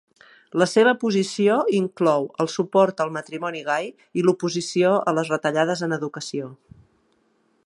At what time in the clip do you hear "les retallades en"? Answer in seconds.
5.19-5.99